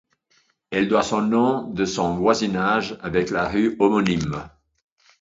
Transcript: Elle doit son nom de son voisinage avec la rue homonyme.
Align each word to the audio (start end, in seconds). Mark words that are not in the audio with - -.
Elle 0.71 0.87
doit 0.89 1.03
son 1.03 1.21
nom 1.21 1.67
de 1.69 1.85
son 1.85 2.15
voisinage 2.15 2.97
avec 3.03 3.29
la 3.29 3.47
rue 3.47 3.75
homonyme. 3.79 4.49